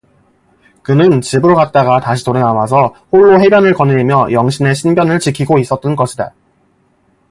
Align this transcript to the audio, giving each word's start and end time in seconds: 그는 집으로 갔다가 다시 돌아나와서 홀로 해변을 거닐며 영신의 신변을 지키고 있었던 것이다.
그는 0.81 1.21
집으로 1.21 1.53
갔다가 1.53 1.99
다시 1.99 2.25
돌아나와서 2.25 2.95
홀로 3.11 3.39
해변을 3.39 3.75
거닐며 3.75 4.31
영신의 4.31 4.73
신변을 4.73 5.19
지키고 5.19 5.59
있었던 5.59 5.95
것이다. 5.95 6.33